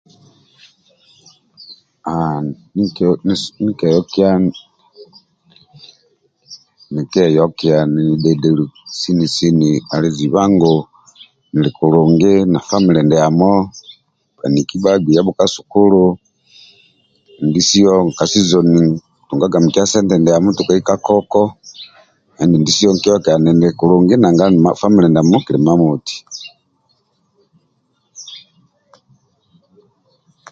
Nikieyokia 6.93 7.77
nini 7.93 8.15
dhedhelu 8.23 8.65
sini 8.99 9.25
sini 9.35 9.69
ali 9.93 10.09
ziba 10.17 10.41
ngu 10.53 10.73
nili 11.51 11.69
kulungi 11.77 12.31
na 12.51 12.59
famile 12.67 13.01
ndiamo 13.05 13.51
bhaniki 14.39 14.75
bagbei 14.83 15.15
yabho 15.17 15.31
ka 15.39 15.45
sukulu 15.55 16.03
endindisio 17.39 17.91
ka 18.17 18.25
sizoni 18.31 18.79
nikitunga 18.83 19.47
nkia 19.63 19.91
sente 19.91 20.15
ndiamo 20.19 20.49
tukai 20.57 20.81
ka 20.87 20.95
koko 21.07 21.43
endindisio 22.41 22.89
nkieyokia 22.93 23.35
ninili 23.43 23.69
kulungi 23.79 24.15
nanga 24.17 24.45
famile 24.79 25.07
ndiamo 25.09 25.35
kili 25.45 25.59
imamoti 25.63 26.15